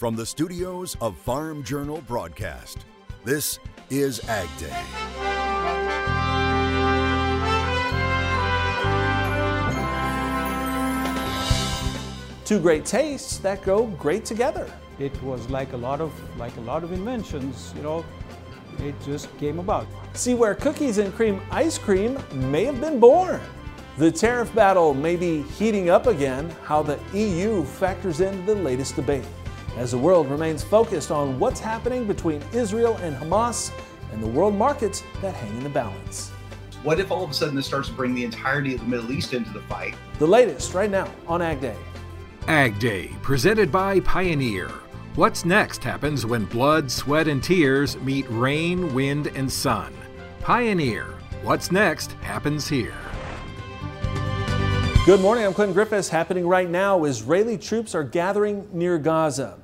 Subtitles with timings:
[0.00, 2.86] From the studios of Farm Journal Broadcast,
[3.22, 3.58] this
[3.90, 4.74] is Ag Day.
[12.46, 14.72] Two great tastes that go great together.
[14.98, 18.02] It was like a lot of like a lot of inventions, you know,
[18.78, 19.86] it just came about.
[20.14, 23.38] See where cookies and cream ice cream may have been born.
[23.98, 28.96] The tariff battle may be heating up again, how the EU factors into the latest
[28.96, 29.26] debate.
[29.80, 33.72] As the world remains focused on what's happening between Israel and Hamas
[34.12, 36.28] and the world markets that hang in the balance.
[36.82, 39.10] What if all of a sudden this starts to bring the entirety of the Middle
[39.10, 39.94] East into the fight?
[40.18, 41.78] The latest right now on Ag Day.
[42.46, 44.68] Ag Day, presented by Pioneer.
[45.14, 49.94] What's next happens when blood, sweat, and tears meet rain, wind, and sun.
[50.42, 51.06] Pioneer.
[51.42, 52.92] What's next happens here.
[55.06, 56.10] Good morning, I'm Clinton Griffiths.
[56.10, 59.56] Happening right now, Israeli troops are gathering near Gaza.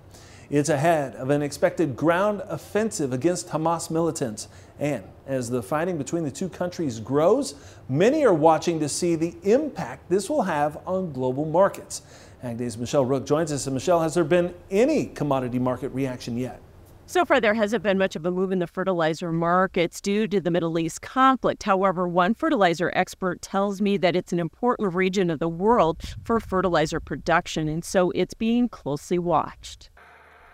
[0.48, 4.46] It's ahead of an expected ground offensive against Hamas militants.
[4.78, 7.54] And as the fighting between the two countries grows,
[7.88, 12.02] many are watching to see the impact this will have on global markets.
[12.44, 13.66] Agday's Michelle Rook joins us.
[13.66, 16.60] And Michelle, has there been any commodity market reaction yet?
[17.08, 20.40] So far, there hasn't been much of a move in the fertilizer markets due to
[20.40, 21.62] the Middle East conflict.
[21.62, 26.40] However, one fertilizer expert tells me that it's an important region of the world for
[26.40, 29.88] fertilizer production, and so it's being closely watched.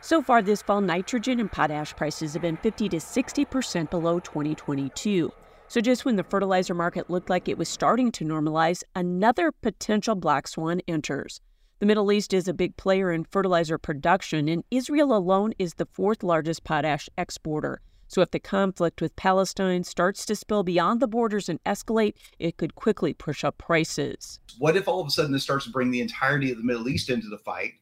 [0.04, 5.32] So far this fall, nitrogen and potash prices have been 50 to 60% below 2022.
[5.68, 10.16] So, just when the fertilizer market looked like it was starting to normalize, another potential
[10.16, 11.40] black swan enters.
[11.78, 15.86] The Middle East is a big player in fertilizer production, and Israel alone is the
[15.86, 17.80] fourth largest potash exporter.
[18.08, 22.56] So, if the conflict with Palestine starts to spill beyond the borders and escalate, it
[22.56, 24.40] could quickly push up prices.
[24.58, 26.88] What if all of a sudden this starts to bring the entirety of the Middle
[26.88, 27.74] East into the fight?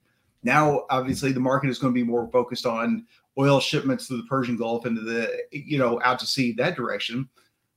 [0.42, 3.06] Now, obviously, the market is going to be more focused on
[3.38, 6.76] oil shipments to the Persian Gulf and to the, you know, out to sea that
[6.76, 7.28] direction.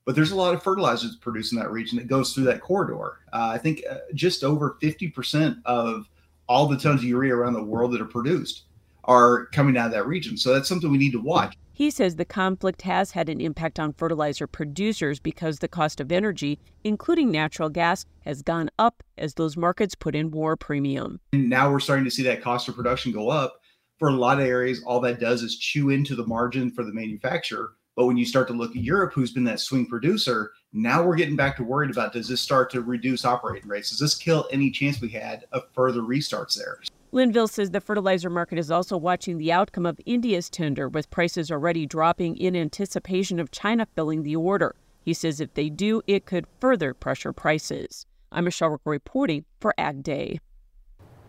[0.05, 3.19] But there's a lot of fertilizers produced in that region that goes through that corridor.
[3.31, 6.09] Uh, I think uh, just over 50% of
[6.47, 8.63] all the tons of urea around the world that are produced
[9.05, 10.37] are coming out of that region.
[10.37, 11.57] So that's something we need to watch.
[11.75, 16.11] He says the conflict has had an impact on fertilizer producers because the cost of
[16.11, 21.19] energy, including natural gas, has gone up as those markets put in war premium.
[21.33, 23.59] And now we're starting to see that cost of production go up.
[23.97, 26.93] For a lot of areas, all that does is chew into the margin for the
[26.93, 27.71] manufacturer.
[27.95, 31.15] But when you start to look at Europe, who's been that swing producer, now we're
[31.15, 33.89] getting back to worried about does this start to reduce operating rates?
[33.89, 36.79] Does this kill any chance we had of further restarts there?
[37.13, 41.51] Linville says the fertilizer market is also watching the outcome of India's tender, with prices
[41.51, 44.73] already dropping in anticipation of China filling the order.
[44.99, 48.07] He says if they do, it could further pressure prices.
[48.31, 50.39] I'm Michelle Rook reporting for Ag Day.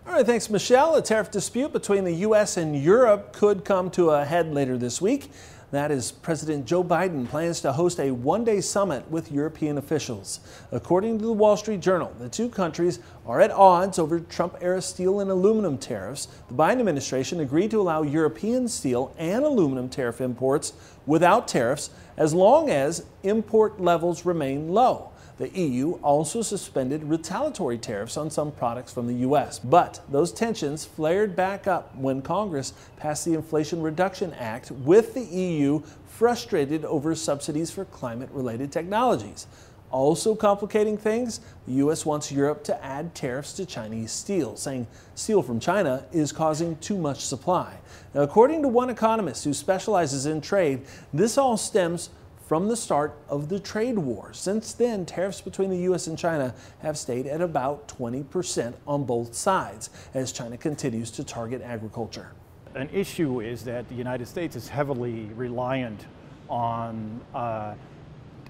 [0.07, 0.95] All right, thanks, Michelle.
[0.95, 2.57] A tariff dispute between the U.S.
[2.57, 5.31] and Europe could come to a head later this week.
[5.75, 10.39] That is, President Joe Biden plans to host a one day summit with European officials.
[10.71, 14.81] According to the Wall Street Journal, the two countries are at odds over Trump era
[14.81, 16.27] steel and aluminum tariffs.
[16.47, 20.75] The Biden administration agreed to allow European steel and aluminum tariff imports
[21.07, 25.11] without tariffs as long as import levels remain low.
[25.37, 29.59] The EU also suspended retaliatory tariffs on some products from the U.S.
[29.59, 35.25] But those tensions flared back up when Congress passed the Inflation Reduction Act with the
[35.25, 39.49] EU frustrated over subsidies for climate related technologies.
[39.91, 42.07] Also complicating things, the U.S.
[42.07, 46.97] wants Europe to add tariffs to Chinese steel, saying steel from China is causing too
[46.97, 47.77] much supply.
[48.13, 52.11] Now, according to one economist who specializes in trade, this all stems
[52.47, 54.33] from the start of the trade war.
[54.33, 56.07] Since then, tariffs between the U.S.
[56.07, 61.63] and China have stayed at about 20% on both sides as China continues to target
[61.63, 62.33] agriculture.
[62.75, 66.07] An issue is that the United States is heavily reliant
[66.49, 67.75] on uh,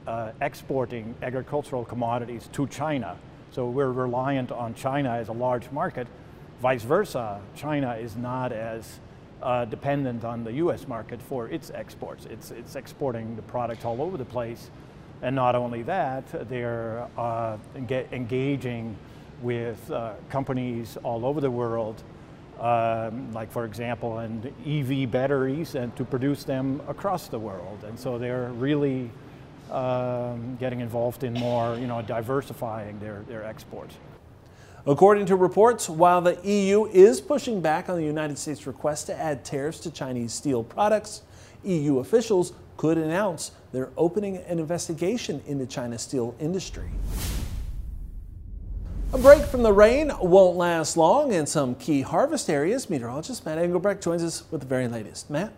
[0.07, 3.17] uh, exporting agricultural commodities to China.
[3.53, 6.09] So we're reliant on China as a large market.
[6.61, 8.99] Vice versa, China is not as
[9.45, 10.89] uh, dependent on the U.S.
[10.89, 12.27] market for its exports.
[12.27, 14.71] It's, it's exporting the products all over the place.
[15.23, 18.97] And not only that, they're uh, engaging
[19.43, 22.03] with uh, companies all over the world,
[22.59, 27.85] um, like for example, in EV batteries, and to produce them across the world.
[27.87, 29.11] And so they're really
[29.71, 33.97] um, getting involved in more, you know, diversifying their, their exports.
[34.87, 39.19] According to reports, while the EU is pushing back on the United States' request to
[39.19, 41.23] add tariffs to Chinese steel products,
[41.63, 46.91] EU officials could announce they're opening an investigation into China's steel industry.
[49.15, 52.91] A break from the rain won't last long in some key harvest areas.
[52.91, 55.31] Meteorologist Matt Engelbrecht joins us with the very latest.
[55.31, 55.55] Matt?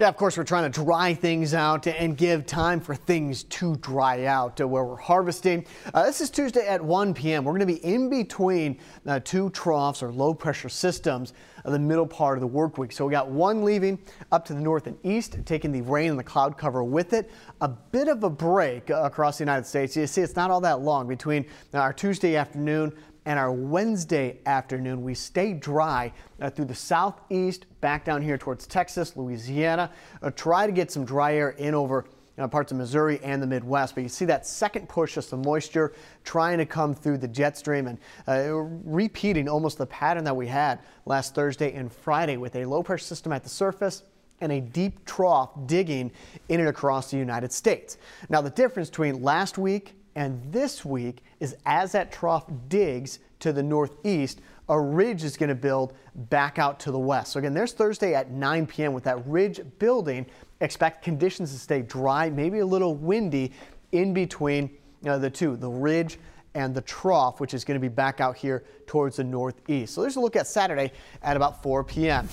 [0.00, 3.76] Yeah, of course, we're trying to dry things out and give time for things to
[3.76, 5.66] dry out uh, where we're harvesting.
[5.94, 7.44] Uh, this is Tuesday at 1 p.m.
[7.44, 11.32] We're going to be in between uh, two troughs or low pressure systems
[11.64, 12.92] the middle part of the work week.
[12.92, 13.98] So we got one leaving
[14.32, 17.30] up to the north and east, taking the rain and the cloud cover with it.
[17.60, 19.96] A bit of a break uh, across the United States.
[19.96, 22.92] You see, it's not all that long between our Tuesday afternoon
[23.24, 25.02] and our Wednesday afternoon.
[25.02, 29.90] We stay dry uh, through the southeast, back down here towards Texas, Louisiana.
[30.22, 32.04] Uh, try to get some dry air in over
[32.38, 33.94] uh, parts of Missouri and the Midwest.
[33.94, 35.92] But you see that second push of some moisture
[36.24, 40.46] trying to come through the jet stream and uh, repeating almost the pattern that we
[40.46, 44.02] had last Thursday and Friday with a low pressure system at the surface
[44.40, 46.10] and a deep trough digging
[46.48, 47.98] in and across the United States.
[48.28, 53.52] Now, the difference between last week and this week is as that trough digs to
[53.52, 57.32] the northeast, a ridge is going to build back out to the west.
[57.32, 58.92] So again, there's Thursday at 9 p.m.
[58.92, 60.26] with that ridge building.
[60.60, 63.52] Expect conditions to stay dry, maybe a little windy
[63.92, 64.70] in between
[65.06, 66.18] uh, the two, the ridge
[66.54, 69.94] and the trough, which is going to be back out here towards the northeast.
[69.94, 70.92] So there's a look at Saturday
[71.22, 72.28] at about 4 p.m.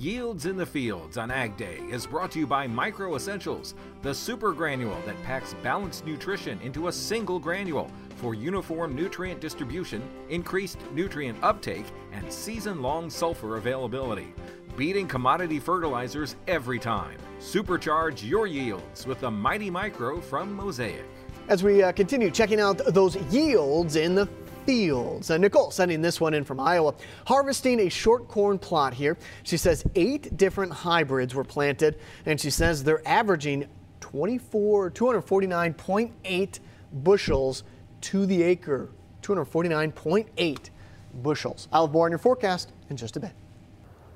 [0.00, 4.54] Yields in the Fields on Ag Day is brought to you by MicroEssentials, the super
[4.54, 11.36] granule that packs balanced nutrition into a single granule for uniform nutrient distribution, increased nutrient
[11.42, 14.32] uptake, and season long sulfur availability.
[14.74, 17.18] Beating commodity fertilizers every time.
[17.38, 21.04] Supercharge your yields with the Mighty Micro from Mosaic.
[21.48, 24.24] As we uh, continue checking out those yields in the
[24.70, 25.32] fields.
[25.32, 26.94] Uh, Nicole sending this one in from Iowa.
[27.26, 29.18] Harvesting a short corn plot here.
[29.42, 33.66] She says eight different hybrids were planted, and she says they're averaging
[33.98, 36.58] 24, 249.8
[36.92, 37.64] bushels
[38.02, 38.90] to the acre.
[39.22, 40.70] 249.8
[41.14, 41.66] bushels.
[41.72, 43.32] I'll have more on your forecast in just a bit.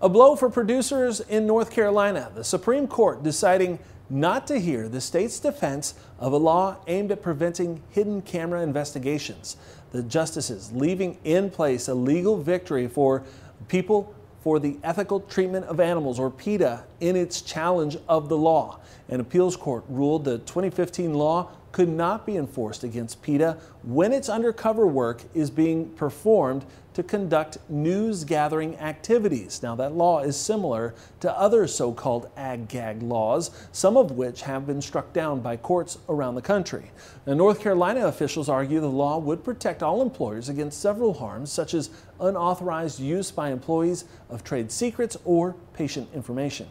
[0.01, 2.31] A blow for producers in North Carolina.
[2.33, 7.23] The Supreme Court deciding not to hear the state's defense of a law aimed at
[7.23, 9.57] preventing hidden camera investigations
[9.95, 13.23] the justices leaving in place a legal victory for
[13.69, 14.13] people
[14.43, 18.81] for the ethical treatment of animals, or PETA, in its challenge of the law.
[19.09, 24.29] An appeals court ruled the 2015 law could not be enforced against PETA when its
[24.29, 29.61] undercover work is being performed to conduct news gathering activities.
[29.61, 34.43] Now, that law is similar to other so called ag gag laws, some of which
[34.43, 36.93] have been struck down by courts around the country.
[37.27, 41.75] Now, North Carolina officials argue the law would protect all employers against several harms, such
[41.75, 46.69] as unauthorized use by employees of trade secrets or patient information.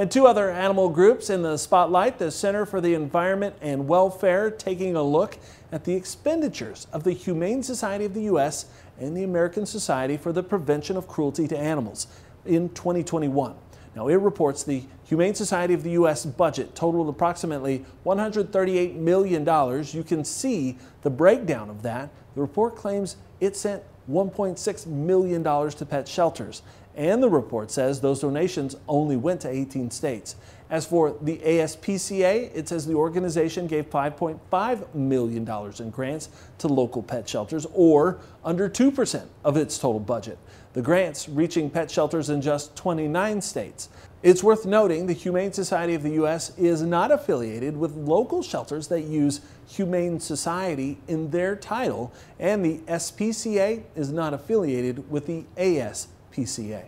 [0.00, 4.50] And two other animal groups in the spotlight the Center for the Environment and Welfare
[4.50, 5.36] taking a look
[5.72, 8.64] at the expenditures of the Humane Society of the U.S.
[8.98, 12.06] and the American Society for the Prevention of Cruelty to Animals
[12.46, 13.54] in 2021.
[13.94, 16.24] Now, it reports the Humane Society of the U.S.
[16.24, 19.84] budget totaled approximately $138 million.
[19.92, 22.08] You can see the breakdown of that.
[22.34, 26.62] The report claims it sent $1.6 million to pet shelters
[27.00, 30.36] and the report says those donations only went to 18 states.
[30.68, 37.02] As for the ASPCA, it says the organization gave $5.5 million in grants to local
[37.02, 40.36] pet shelters, or under 2% of its total budget.
[40.74, 43.88] The grants reaching pet shelters in just 29 states.
[44.22, 46.52] It's worth noting the Humane Society of the U.S.
[46.58, 52.76] is not affiliated with local shelters that use Humane Society in their title, and the
[52.80, 56.08] SPCA is not affiliated with the ASPCA.
[56.32, 56.84] PCA.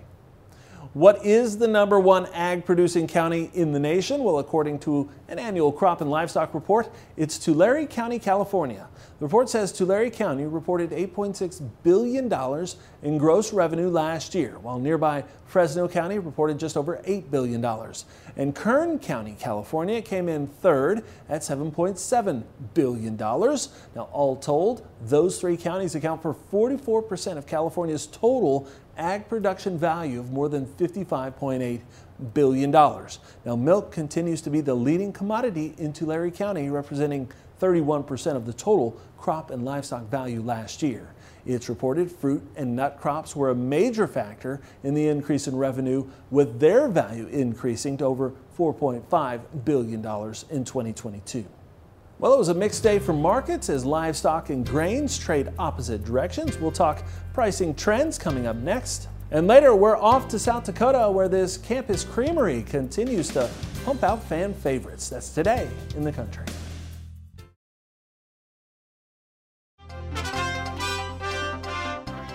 [0.95, 4.23] What is the number one ag producing county in the nation?
[4.23, 8.89] Well, according to an annual crop and livestock report, it's Tulare County, California.
[9.19, 12.31] The report says Tulare County reported $8.6 billion
[13.03, 17.65] in gross revenue last year, while nearby Fresno County reported just over $8 billion.
[18.37, 22.43] And Kern County, California came in third at $7.7
[22.75, 23.17] billion.
[23.17, 30.21] Now, all told, those three counties account for 44% of California's total ag production value
[30.21, 31.81] of more than $55.8
[32.35, 32.71] billion.
[32.71, 37.31] Now, milk continues to be the leading commodity in Tulare County, representing
[37.61, 41.09] 31% of the total crop and livestock value last year.
[41.45, 46.09] It's reported fruit and nut crops were a major factor in the increase in revenue,
[46.31, 50.01] with their value increasing to over $4.5 billion
[50.51, 51.45] in 2022.
[52.23, 56.57] Well, it was a mixed day for markets as livestock and grains trade opposite directions.
[56.57, 57.03] We'll talk
[57.35, 59.09] pricing trends coming up next.
[59.33, 63.51] And later, we're off to South Dakota where this campus creamery continues to
[63.85, 65.09] pump out fan favorites.
[65.09, 66.45] That's today in the country.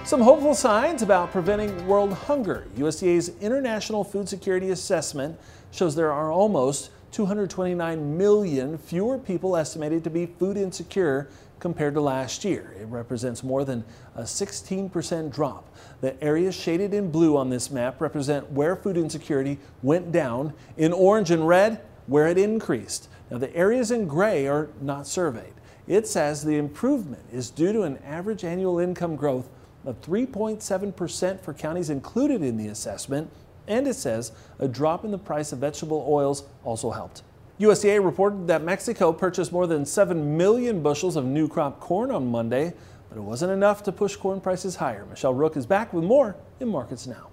[0.03, 2.67] Some hopeful signs about preventing world hunger.
[2.77, 5.39] USDA's International Food Security Assessment
[5.71, 12.01] shows there are almost 229 million fewer people estimated to be food insecure compared to
[12.01, 12.75] last year.
[12.79, 13.83] It represents more than
[14.15, 15.75] a 16% drop.
[16.01, 20.93] The areas shaded in blue on this map represent where food insecurity went down, in
[20.93, 23.09] orange and red, where it increased.
[23.31, 25.53] Now, the areas in gray are not surveyed.
[25.87, 29.49] It says the improvement is due to an average annual income growth
[29.85, 33.31] of 3.7% for counties included in the assessment,
[33.67, 37.23] and it says a drop in the price of vegetable oils also helped.
[37.59, 42.27] USDA reported that Mexico purchased more than 7 million bushels of new crop corn on
[42.27, 42.73] Monday,
[43.09, 45.05] but it wasn't enough to push corn prices higher.
[45.05, 47.29] Michelle Rook is back with more in Markets Now.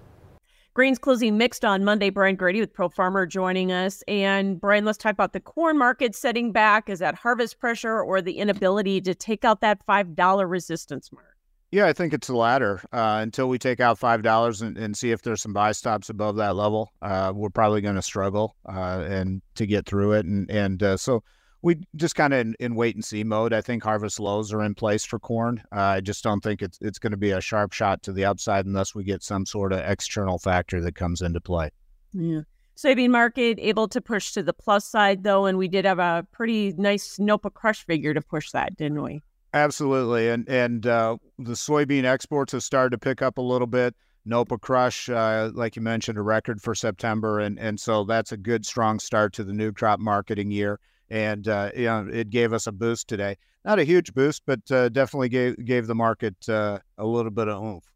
[0.73, 2.09] Grains closing mixed on Monday.
[2.09, 4.03] Brian Grete with Pro Farmer joining us.
[4.09, 6.89] And Brian, let's talk about the corn market setting back.
[6.89, 11.34] Is that harvest pressure or the inability to take out that $5 resistance mark?
[11.75, 12.79] Yeah, I think it's the latter.
[12.93, 16.09] Uh, until we take out five dollars and, and, see if there's some buy stops
[16.09, 20.25] above that level, uh, we're probably going to struggle uh, and to get through it.
[20.25, 21.21] And and uh, so
[21.63, 23.51] we just kind of in, in, wait and see mode.
[23.51, 25.61] I think harvest lows are in place for corn.
[25.75, 28.23] Uh, I just don't think it's it's going to be a sharp shot to the
[28.23, 31.71] upside unless we get some sort of external factor that comes into play.
[32.13, 32.43] Yeah.
[32.77, 36.25] Soybean market able to push to the plus side though, and we did have a
[36.31, 39.21] pretty nice NOPA crush figure to push that, didn't we?
[39.55, 43.95] Absolutely, and and uh, the soybean exports have started to pick up a little bit.
[44.25, 48.37] NOPA crush, uh, like you mentioned, a record for September, and and so that's a
[48.37, 50.79] good strong start to the new crop marketing year.
[51.09, 53.37] And uh, you know, it gave us a boost today.
[53.63, 57.47] Not a huge boost, but uh, definitely gave gave the market uh, a little bit
[57.47, 57.94] of oomph.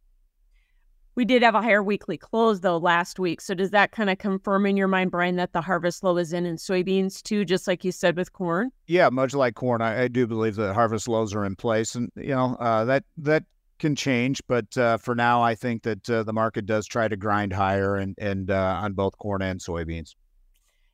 [1.20, 3.42] We did have a higher weekly close though last week.
[3.42, 6.32] So does that kind of confirm in your mind, Brian, that the harvest low is
[6.32, 8.72] in in soybeans too, just like you said with corn?
[8.88, 12.10] Yeah, much like corn, I, I do believe that harvest lows are in place, and
[12.16, 13.44] you know uh, that that
[13.80, 14.42] can change.
[14.48, 17.98] But uh, for now, I think that uh, the market does try to grind higher
[17.98, 20.16] and and uh, on both corn and soybeans.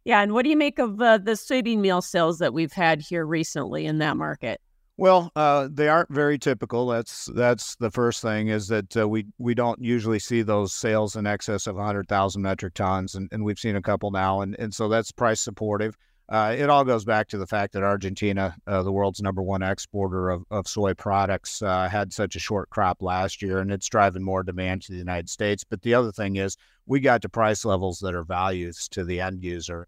[0.06, 3.00] Yeah, and what do you make of uh, the soybean meal sales that we've had
[3.00, 4.60] here recently in that market?
[4.98, 6.88] Well, uh, they aren't very typical.
[6.88, 11.18] That's that's the first thing is that uh, we we don't usually see those sales
[11.18, 14.74] in excess of 100,000 metric tons, and, and we've seen a couple now, and, and
[14.74, 15.98] so that's price supportive.
[16.28, 19.62] Uh, it all goes back to the fact that Argentina, uh, the world's number one
[19.62, 23.88] exporter of, of soy products, uh, had such a short crop last year, and it's
[23.88, 25.64] driving more demand to the United States.
[25.64, 29.22] But the other thing is, we got to price levels that are values to the
[29.22, 29.88] end user.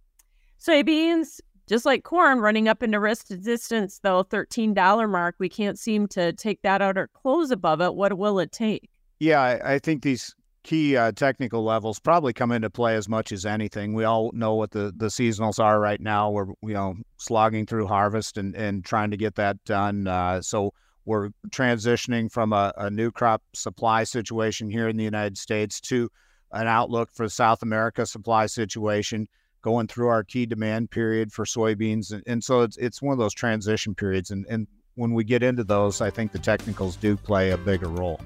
[0.61, 6.33] Soybeans just like corn running up into resistance, though, $13 mark, we can't seem to
[6.33, 7.95] take that out or close above it.
[7.95, 8.89] What will it take?
[9.19, 10.33] Yeah, I, I think these
[10.63, 13.93] key uh, technical levels probably come into play as much as anything.
[13.93, 16.29] We all know what the, the seasonals are right now.
[16.29, 20.07] We're you know slogging through harvest and, and trying to get that done.
[20.07, 20.73] Uh, so
[21.05, 26.09] we're transitioning from a, a new crop supply situation here in the United States to
[26.51, 29.27] an outlook for South America supply situation
[29.67, 32.13] going through our key demand period for soybeans.
[32.13, 34.31] And, and so it's, it's one of those transition periods.
[34.31, 37.89] And, and when we get into those, I think the technicals do play a bigger
[37.89, 38.21] role.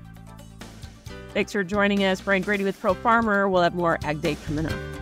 [1.34, 2.22] Thanks for joining us.
[2.22, 3.50] Brian Grete with Pro Farmer.
[3.50, 5.01] We'll have more Ag Day coming up.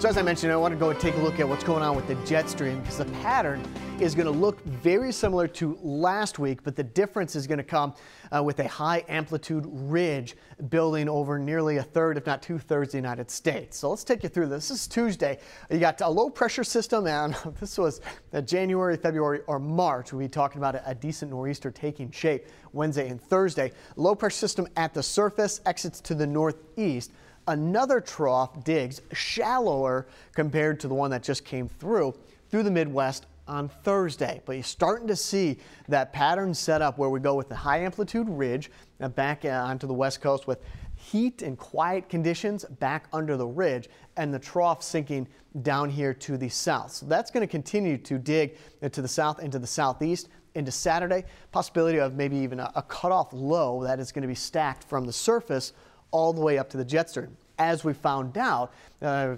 [0.00, 1.82] So as I mentioned, I want to go and take a look at what's going
[1.82, 3.62] on with the jet stream because the pattern
[4.00, 7.62] is going to look very similar to last week, but the difference is going to
[7.62, 7.92] come
[8.34, 10.36] uh, with a high amplitude ridge
[10.70, 13.76] building over nearly a third, if not two thirds, of the United States.
[13.76, 14.70] So let's take you through this.
[14.70, 15.38] This is Tuesday.
[15.70, 18.00] You got a low pressure system, and this was
[18.46, 20.14] January, February, or March.
[20.14, 23.70] We'll be talking about a decent nor'easter taking shape Wednesday and Thursday.
[23.96, 27.12] Low pressure system at the surface exits to the northeast
[27.50, 32.14] another trough digs shallower compared to the one that just came through
[32.50, 34.40] through the Midwest on Thursday.
[34.46, 37.78] But you're starting to see that pattern set up where we go with the high
[37.78, 38.70] amplitude ridge
[39.14, 40.62] back uh, onto the west coast with
[40.94, 45.26] heat and quiet conditions back under the ridge and the trough sinking
[45.62, 46.92] down here to the south.
[46.92, 48.56] So that's going to continue to dig
[48.92, 51.24] to the south into the southeast into Saturday.
[51.52, 55.04] Possibility of maybe even a, a cutoff low that is going to be stacked from
[55.04, 55.72] the surface
[56.10, 57.36] all the way up to the jet stream.
[57.60, 59.36] As we found out, uh,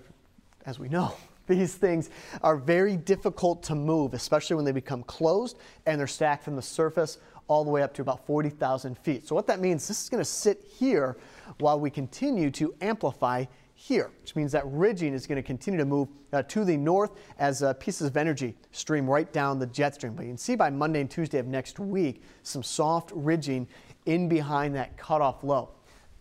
[0.64, 1.12] as we know,
[1.48, 2.08] these things
[2.40, 6.62] are very difficult to move, especially when they become closed and they're stacked from the
[6.62, 9.26] surface all the way up to about 40,000 feet.
[9.26, 11.16] So what that means, this is going to sit here
[11.58, 15.84] while we continue to amplify here, which means that ridging is going to continue to
[15.84, 17.10] move uh, to the north
[17.40, 20.14] as uh, pieces of energy stream right down the jet stream.
[20.14, 23.66] But you can see by Monday and Tuesday of next week, some soft ridging
[24.06, 25.70] in behind that cutoff low.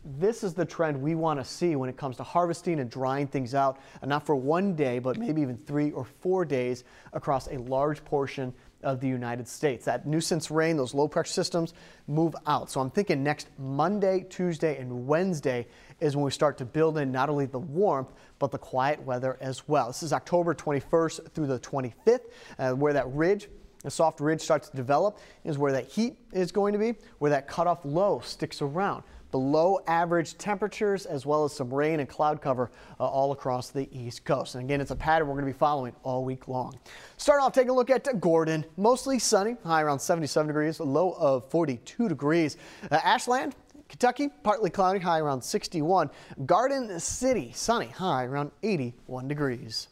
[0.03, 3.27] This is the trend we want to see when it comes to harvesting and drying
[3.27, 7.47] things out, and not for one day, but maybe even three or four days across
[7.47, 8.53] a large portion
[8.83, 9.85] of the United States.
[9.85, 11.73] That nuisance rain, those low pressure systems
[12.07, 12.71] move out.
[12.71, 15.67] So I'm thinking next Monday, Tuesday, and Wednesday
[15.99, 19.37] is when we start to build in not only the warmth, but the quiet weather
[19.39, 19.87] as well.
[19.87, 22.21] This is October 21st through the 25th,
[22.57, 23.49] uh, where that ridge
[23.83, 27.31] a soft ridge starts to develop is where that heat is going to be, where
[27.31, 32.41] that cutoff low sticks around below average temperatures as well as some rain and cloud
[32.41, 32.69] cover
[32.99, 34.55] uh, all across the east coast.
[34.55, 36.77] And again, it's a pattern we're going to be following all week long.
[37.17, 38.65] Start off take a look at Gordon.
[38.77, 42.57] Mostly sunny, high around 77 degrees, low of 42 degrees.
[42.91, 43.55] Uh, Ashland,
[43.87, 46.09] Kentucky, partly cloudy, high around 61.
[46.45, 49.87] Garden City, sunny, high around 81 degrees.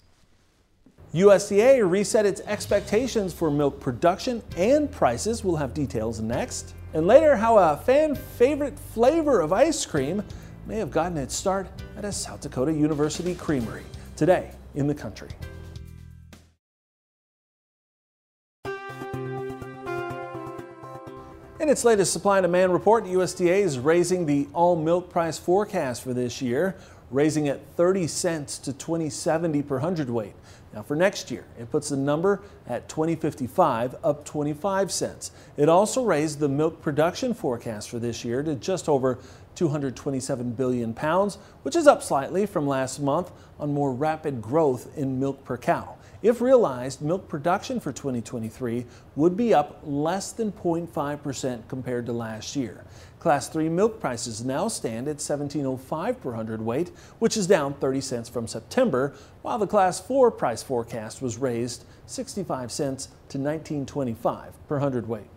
[1.14, 5.44] USDA reset its expectations for milk production and prices.
[5.44, 6.76] We'll have details next.
[6.94, 10.22] And later, how a fan favorite flavor of ice cream
[10.68, 13.82] may have gotten its start at a South Dakota University creamery.
[14.16, 15.30] Today in the country.
[21.60, 26.04] In its latest supply and demand report, USDA is raising the all milk price forecast
[26.04, 26.76] for this year,
[27.10, 30.34] raising it 30 cents to 2070 per hundredweight.
[30.74, 35.32] Now for next year, it puts the number at 2055, up 25 cents.
[35.58, 39.18] It also raised the milk production forecast for this year to just over
[39.56, 45.20] 227 billion pounds, which is up slightly from last month on more rapid growth in
[45.20, 45.96] milk per cow.
[46.22, 48.86] If realized, milk production for 2023
[49.16, 52.84] would be up less than 0.5% compared to last year.
[53.20, 58.30] Class 3 milk prices now stand at 17.05 per hundredweight, which is down 30 cents
[58.30, 64.80] from September, while the Class 4 price forecast was raised 65 cents to 19.25 per
[64.80, 65.28] hundredweight.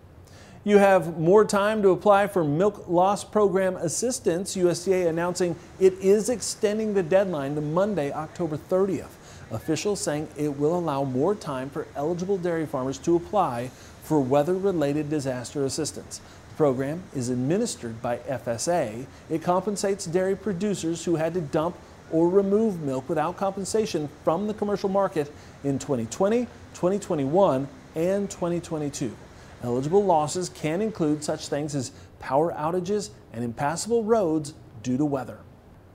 [0.64, 4.56] You have more time to apply for milk loss program assistance.
[4.56, 9.10] USDA announcing it is extending the deadline to Monday, October 30th.
[9.50, 13.72] Officials saying it will allow more time for eligible dairy farmers to apply
[14.04, 16.20] for weather related disaster assistance.
[16.56, 19.06] Program is administered by FSA.
[19.30, 21.76] It compensates dairy producers who had to dump
[22.10, 25.32] or remove milk without compensation from the commercial market
[25.64, 29.14] in 2020, 2021, and 2022.
[29.62, 35.38] Eligible losses can include such things as power outages and impassable roads due to weather.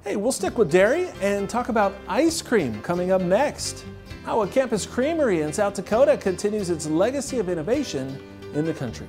[0.04, 3.86] Hey, we'll stick with dairy and talk about ice cream coming up next.
[4.24, 8.22] How a campus creamery in South Dakota continues its legacy of innovation
[8.54, 9.08] in the country.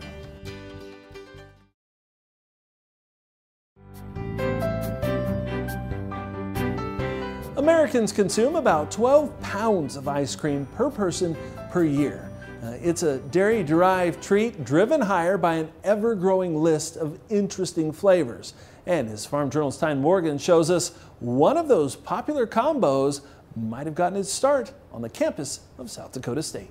[7.89, 11.35] Americans consume about 12 pounds of ice cream per person
[11.71, 12.31] per year.
[12.63, 17.91] Uh, it's a dairy derived treat driven higher by an ever growing list of interesting
[17.91, 18.53] flavors.
[18.85, 23.23] And as Farm Journal's Tyne Morgan shows us, one of those popular combos
[23.57, 26.69] might have gotten its start on the campus of South Dakota State.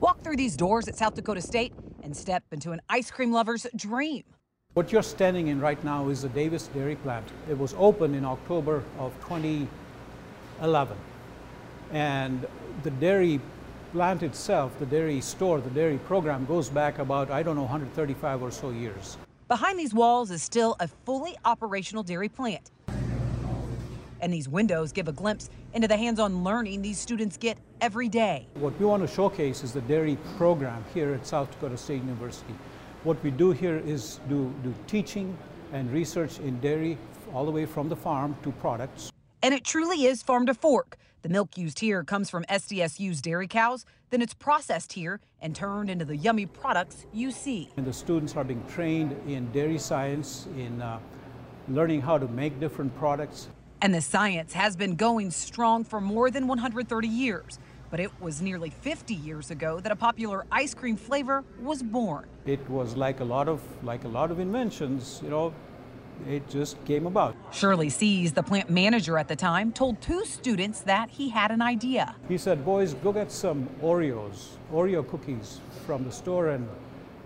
[0.00, 3.68] Walk through these doors at South Dakota State and step into an ice cream lover's
[3.76, 4.24] dream.
[4.74, 7.28] What you're standing in right now is the Davis Dairy Plant.
[7.48, 9.12] It was opened in October of
[10.60, 10.96] 2011.
[11.92, 12.46] And
[12.82, 13.40] the dairy
[13.92, 18.42] plant itself, the dairy store, the dairy program goes back about, I don't know, 135
[18.42, 19.16] or so years.
[19.48, 22.70] Behind these walls is still a fully operational dairy plant.
[24.20, 28.46] And these windows give a glimpse into the hands-on learning these students get every day.
[28.54, 32.54] What we want to showcase is the dairy program here at South Dakota State University.
[33.02, 35.36] What we do here is do, do teaching
[35.72, 36.98] and research in dairy
[37.32, 39.10] all the way from the farm to products.
[39.42, 40.98] And it truly is farm to fork.
[41.22, 45.88] The milk used here comes from SDSU's dairy cows, then it's processed here and turned
[45.88, 47.70] into the yummy products you see.
[47.76, 50.98] And the students are being trained in dairy science, in uh,
[51.68, 53.48] learning how to make different products.
[53.80, 57.58] And the science has been going strong for more than 130 years.
[57.90, 62.26] But it was nearly 50 years ago that a popular ice cream flavor was born.
[62.46, 65.52] It was like a lot of like a lot of inventions, you know,
[66.28, 67.34] it just came about.
[67.52, 71.62] Shirley Seas, the plant manager at the time, told two students that he had an
[71.62, 72.14] idea.
[72.28, 76.68] He said, boys, go get some Oreos, Oreo cookies from the store and,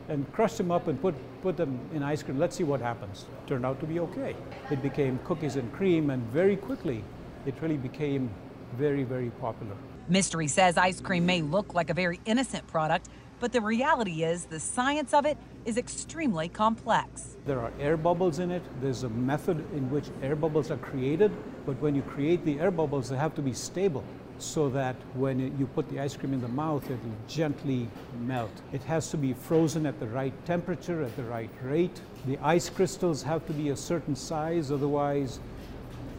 [0.09, 2.39] and crush them up and put, put them in ice cream.
[2.39, 3.27] Let's see what happens.
[3.47, 4.35] Turned out to be okay.
[4.71, 7.05] It became cookies and cream and very quickly
[7.47, 8.31] it really became
[8.77, 9.77] very, very popular.
[10.11, 13.09] Mistry says ice cream may look like a very innocent product,
[13.41, 17.37] but the reality is the science of it is extremely complex.
[17.47, 18.63] There are air bubbles in it.
[18.81, 21.31] There's a method in which air bubbles are created,
[21.67, 24.05] but when you create the air bubbles, they have to be stable.
[24.39, 27.89] so that when you put the ice cream in the mouth, it will gently
[28.21, 28.51] melt.
[28.73, 32.01] It has to be frozen at the right temperature, at the right rate.
[32.27, 35.41] The ice crystals have to be a certain size, otherwise,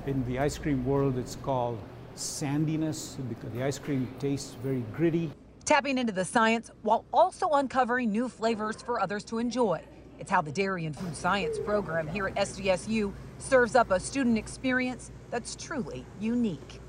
[0.07, 1.79] in the ice cream world, it's called
[2.15, 5.31] sandiness because the ice cream tastes very gritty.
[5.65, 9.81] Tapping into the science while also uncovering new flavors for others to enjoy.
[10.19, 14.37] It's how the Dairy and Food Science program here at SDSU serves up a student
[14.37, 16.79] experience that's truly unique.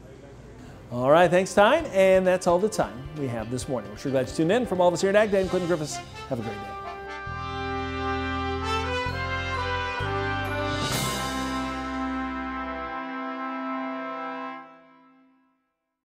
[0.92, 1.86] All right, thanks, Tyne.
[1.86, 3.90] And that's all the time we have this morning.
[3.90, 4.66] We're sure glad you tuned in.
[4.66, 5.96] From all of us here at Ag Day, Clinton Griffiths,
[6.28, 6.85] have a great day.